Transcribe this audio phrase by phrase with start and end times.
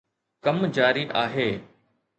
[0.45, 1.49] ڪم جاري آهي